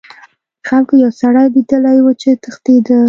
خلکو 0.67 0.93
یو 1.03 1.11
سړی 1.21 1.47
لیدلی 1.55 1.97
و 2.03 2.07
چې 2.21 2.29
تښتیده. 2.41 2.97